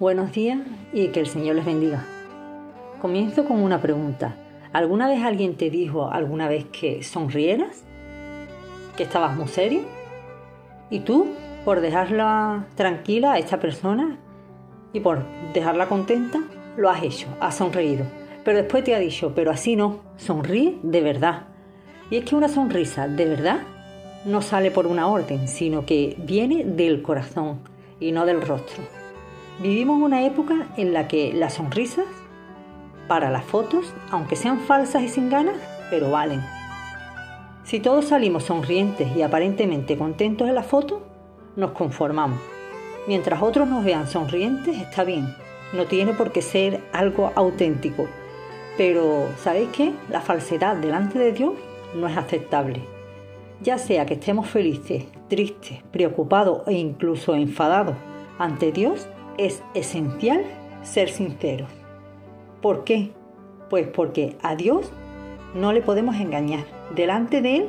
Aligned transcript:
Buenos 0.00 0.32
días 0.32 0.58
y 0.92 1.06
que 1.08 1.20
el 1.20 1.28
Señor 1.28 1.54
les 1.54 1.64
bendiga. 1.64 2.04
Comienzo 3.00 3.44
con 3.44 3.62
una 3.62 3.80
pregunta. 3.80 4.34
¿Alguna 4.72 5.06
vez 5.06 5.22
alguien 5.22 5.54
te 5.54 5.70
dijo 5.70 6.10
alguna 6.10 6.48
vez 6.48 6.64
que 6.64 7.04
sonrieras? 7.04 7.84
¿Que 8.96 9.04
estabas 9.04 9.36
muy 9.36 9.46
serio? 9.46 9.82
¿Y 10.90 10.98
tú, 11.00 11.28
por 11.64 11.80
dejarla 11.80 12.66
tranquila 12.74 13.34
a 13.34 13.38
esta 13.38 13.60
persona 13.60 14.18
y 14.92 14.98
por 14.98 15.22
dejarla 15.52 15.88
contenta, 15.88 16.40
lo 16.76 16.90
has 16.90 17.04
hecho, 17.04 17.28
has 17.38 17.54
sonreído? 17.54 18.04
Pero 18.44 18.58
después 18.58 18.82
te 18.82 18.96
ha 18.96 18.98
dicho, 18.98 19.32
pero 19.32 19.52
así 19.52 19.76
no, 19.76 20.00
sonríe 20.16 20.76
de 20.82 21.02
verdad. 21.02 21.44
Y 22.10 22.16
es 22.16 22.24
que 22.24 22.34
una 22.34 22.48
sonrisa 22.48 23.06
de 23.06 23.26
verdad 23.26 23.60
no 24.24 24.42
sale 24.42 24.72
por 24.72 24.88
una 24.88 25.06
orden, 25.06 25.46
sino 25.46 25.86
que 25.86 26.16
viene 26.18 26.64
del 26.64 27.00
corazón 27.00 27.60
y 28.00 28.10
no 28.10 28.26
del 28.26 28.42
rostro. 28.42 29.03
Vivimos 29.60 30.02
una 30.02 30.24
época 30.24 30.66
en 30.76 30.92
la 30.92 31.06
que 31.06 31.32
las 31.32 31.54
sonrisas 31.54 32.06
para 33.06 33.30
las 33.30 33.44
fotos, 33.44 33.92
aunque 34.10 34.34
sean 34.34 34.58
falsas 34.60 35.02
y 35.02 35.08
sin 35.08 35.30
ganas, 35.30 35.56
pero 35.90 36.10
valen. 36.10 36.42
Si 37.62 37.78
todos 37.78 38.06
salimos 38.06 38.44
sonrientes 38.44 39.16
y 39.16 39.22
aparentemente 39.22 39.96
contentos 39.96 40.48
en 40.48 40.56
la 40.56 40.64
foto, 40.64 41.02
nos 41.56 41.70
conformamos. 41.70 42.40
Mientras 43.06 43.42
otros 43.42 43.68
nos 43.68 43.84
vean 43.84 44.08
sonrientes, 44.08 44.76
está 44.76 45.04
bien. 45.04 45.34
No 45.72 45.86
tiene 45.86 46.14
por 46.14 46.32
qué 46.32 46.42
ser 46.42 46.80
algo 46.92 47.32
auténtico. 47.36 48.06
Pero, 48.76 49.28
¿sabéis 49.38 49.68
qué? 49.70 49.92
La 50.10 50.20
falsedad 50.20 50.76
delante 50.76 51.18
de 51.18 51.32
Dios 51.32 51.52
no 51.94 52.08
es 52.08 52.16
aceptable. 52.16 52.80
Ya 53.60 53.78
sea 53.78 54.04
que 54.04 54.14
estemos 54.14 54.48
felices, 54.48 55.04
tristes, 55.28 55.82
preocupados 55.92 56.66
e 56.66 56.72
incluso 56.72 57.34
enfadados 57.34 57.94
ante 58.38 58.72
Dios, 58.72 59.06
es 59.38 59.62
esencial 59.74 60.44
ser 60.82 61.08
sinceros. 61.08 61.70
¿Por 62.60 62.84
qué? 62.84 63.12
Pues 63.70 63.86
porque 63.88 64.36
a 64.42 64.56
Dios 64.56 64.90
no 65.54 65.72
le 65.72 65.82
podemos 65.82 66.16
engañar. 66.16 66.64
Delante 66.94 67.42
de 67.42 67.56
Él 67.56 67.68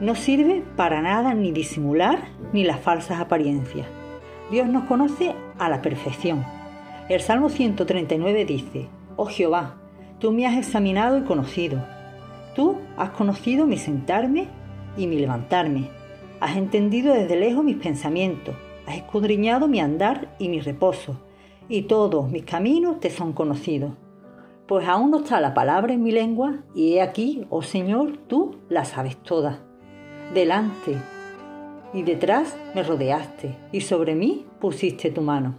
no 0.00 0.14
sirve 0.14 0.62
para 0.76 1.02
nada 1.02 1.34
ni 1.34 1.52
disimular 1.52 2.28
ni 2.52 2.64
las 2.64 2.80
falsas 2.80 3.20
apariencias. 3.20 3.86
Dios 4.50 4.68
nos 4.68 4.84
conoce 4.84 5.34
a 5.58 5.68
la 5.68 5.82
perfección. 5.82 6.44
El 7.08 7.20
Salmo 7.20 7.48
139 7.48 8.44
dice, 8.44 8.88
Oh 9.16 9.26
Jehová, 9.26 9.76
tú 10.18 10.32
me 10.32 10.46
has 10.46 10.56
examinado 10.56 11.18
y 11.18 11.22
conocido. 11.22 11.84
Tú 12.54 12.76
has 12.96 13.10
conocido 13.10 13.66
mi 13.66 13.76
sentarme 13.76 14.48
y 14.96 15.06
mi 15.06 15.18
levantarme. 15.18 15.88
Has 16.40 16.56
entendido 16.56 17.14
desde 17.14 17.36
lejos 17.36 17.64
mis 17.64 17.76
pensamientos. 17.76 18.54
Has 18.86 18.96
escudriñado 18.96 19.68
mi 19.68 19.80
andar 19.80 20.34
y 20.38 20.48
mi 20.48 20.60
reposo, 20.60 21.20
y 21.68 21.82
todos 21.82 22.30
mis 22.30 22.44
caminos 22.44 23.00
te 23.00 23.10
son 23.10 23.32
conocidos. 23.32 23.92
Pues 24.66 24.86
aún 24.88 25.10
no 25.10 25.18
está 25.18 25.40
la 25.40 25.54
palabra 25.54 25.92
en 25.92 26.02
mi 26.02 26.12
lengua, 26.12 26.64
y 26.74 26.94
he 26.94 27.02
aquí, 27.02 27.46
oh 27.50 27.62
Señor, 27.62 28.16
tú 28.28 28.56
la 28.68 28.84
sabes 28.84 29.16
toda. 29.16 29.60
Delante 30.32 30.96
y 31.92 32.02
detrás 32.02 32.56
me 32.74 32.82
rodeaste, 32.82 33.56
y 33.72 33.80
sobre 33.80 34.14
mí 34.14 34.46
pusiste 34.60 35.10
tu 35.10 35.22
mano. 35.22 35.56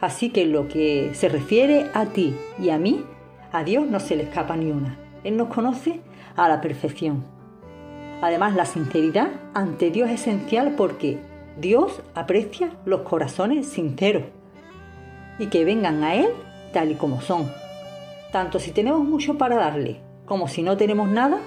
Así 0.00 0.30
que 0.30 0.42
en 0.42 0.52
lo 0.52 0.68
que 0.68 1.10
se 1.14 1.28
refiere 1.28 1.90
a 1.94 2.06
ti 2.06 2.36
y 2.58 2.70
a 2.70 2.78
mí, 2.78 3.02
a 3.52 3.64
Dios 3.64 3.86
no 3.86 3.98
se 3.98 4.16
le 4.16 4.24
escapa 4.24 4.56
ni 4.56 4.70
una. 4.70 4.98
Él 5.24 5.36
nos 5.36 5.48
conoce 5.48 6.00
a 6.36 6.48
la 6.48 6.60
perfección. 6.60 7.24
Además, 8.20 8.54
la 8.54 8.66
sinceridad 8.66 9.28
ante 9.54 9.90
Dios 9.90 10.10
es 10.10 10.20
esencial 10.22 10.74
porque 10.76 11.18
Dios 11.56 12.02
aprecia 12.14 12.70
los 12.84 13.00
corazones 13.00 13.68
sinceros 13.68 14.24
y 15.38 15.46
que 15.46 15.64
vengan 15.64 16.04
a 16.04 16.14
Él 16.14 16.28
tal 16.72 16.90
y 16.90 16.94
como 16.94 17.20
son. 17.22 17.50
Tanto 18.30 18.58
si 18.58 18.72
tenemos 18.72 19.04
mucho 19.04 19.38
para 19.38 19.56
darle 19.56 20.00
como 20.26 20.48
si 20.48 20.62
no 20.62 20.76
tenemos 20.76 21.08
nada, 21.08 21.38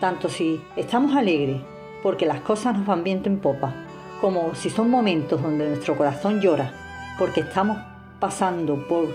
tanto 0.00 0.28
si 0.28 0.60
estamos 0.76 1.16
alegres 1.16 1.60
porque 2.02 2.26
las 2.26 2.40
cosas 2.40 2.76
nos 2.76 2.86
van 2.86 3.02
viento 3.02 3.28
en 3.28 3.40
popa, 3.40 3.74
como 4.20 4.54
si 4.54 4.70
son 4.70 4.90
momentos 4.90 5.42
donde 5.42 5.68
nuestro 5.68 5.96
corazón 5.96 6.40
llora 6.40 6.72
porque 7.18 7.40
estamos 7.40 7.78
pasando 8.20 8.86
por 8.86 9.08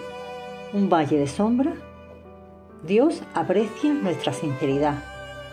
un 0.73 0.89
valle 0.89 1.17
de 1.17 1.27
sombra, 1.27 1.73
Dios 2.83 3.23
aprecia 3.33 3.93
nuestra 3.93 4.33
sinceridad. 4.33 5.03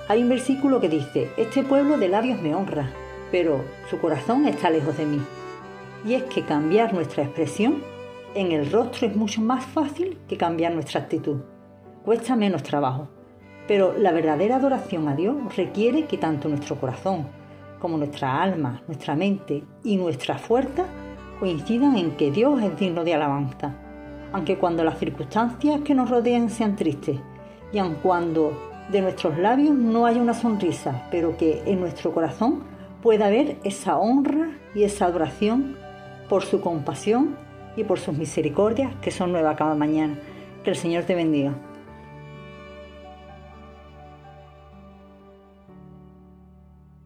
Hay 0.09 0.23
un 0.23 0.29
versículo 0.29 0.81
que 0.81 0.89
dice, 0.89 1.31
este 1.37 1.63
pueblo 1.63 1.99
de 1.99 2.09
labios 2.09 2.41
me 2.41 2.55
honra, 2.55 2.91
pero 3.31 3.65
su 3.91 3.99
corazón 3.99 4.47
está 4.47 4.71
lejos 4.71 4.97
de 4.97 5.07
mí. 5.07 5.21
Y 6.05 6.15
es 6.15 6.25
que 6.25 6.43
cambiar 6.43 6.95
nuestra 6.95 7.25
expresión 7.25 7.83
en 8.35 8.53
el 8.53 8.71
rostro 8.71 9.07
es 9.07 9.17
mucho 9.17 9.41
más 9.41 9.65
fácil 9.65 10.19
que 10.29 10.37
cambiar 10.37 10.75
nuestra 10.75 11.01
actitud. 11.01 11.41
Cuesta 12.05 12.37
menos 12.37 12.63
trabajo. 12.63 13.09
Pero 13.67 13.95
la 13.99 14.13
verdadera 14.13 14.57
adoración 14.57 15.09
a 15.09 15.17
Dios 15.17 15.57
requiere 15.57 16.05
que 16.05 16.19
tanto 16.19 16.49
nuestro 16.49 16.77
corazón 16.77 17.27
como 17.81 17.99
nuestra 17.99 18.43
alma, 18.43 18.83
nuestra 18.87 19.17
mente 19.17 19.65
y 19.83 19.97
nuestra 19.97 20.39
fuerza 20.39 20.85
coincidan 21.41 21.97
en 21.97 22.13
que 22.13 22.31
Dios 22.31 22.63
es 22.63 22.79
digno 22.79 23.05
de 23.05 23.15
alabanza. 23.15 23.75
Aunque 24.33 24.57
cuando 24.57 24.85
las 24.85 24.99
circunstancias 24.99 25.81
que 25.81 25.95
nos 25.95 26.11
rodean 26.11 26.51
sean 26.51 26.77
tristes 26.77 27.19
y 27.73 27.79
aun 27.79 27.97
cuando 28.03 28.53
de 28.91 29.03
nuestros 29.03 29.37
labios 29.39 29.75
no 29.75 30.07
haya 30.07 30.21
una 30.21 30.35
sonrisa, 30.35 31.09
pero 31.11 31.37
que 31.37 31.63
en 31.67 31.81
nuestro 31.81 32.13
corazón 32.13 32.63
pueda 33.07 33.27
haber 33.27 33.57
esa 33.63 33.99
honra 33.99 34.59
y 34.75 34.83
esa 34.83 35.07
adoración 35.07 35.77
por 36.29 36.43
su 36.43 36.61
compasión 36.61 37.37
y 37.77 37.85
por 37.85 38.01
sus 38.01 38.19
misericordias 38.19 38.93
que 39.01 39.13
son 39.13 39.31
nuevas 39.31 39.57
cada 39.57 39.77
mañana. 39.77 40.19
Que 40.65 40.71
el 40.71 40.77
Señor 40.77 41.05
te 41.05 41.15
bendiga. 41.15 41.55